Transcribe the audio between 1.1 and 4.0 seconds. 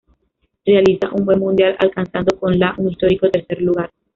un buen Mundial, alcanzando con la un histórico tercer lugar.